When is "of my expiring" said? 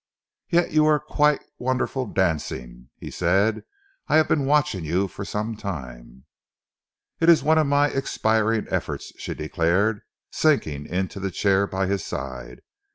7.59-8.65